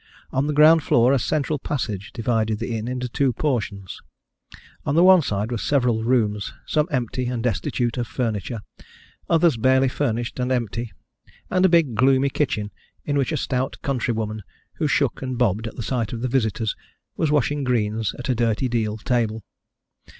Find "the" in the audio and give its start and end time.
0.47-0.53, 2.57-2.75, 4.95-5.03, 15.75-15.83, 16.21-16.27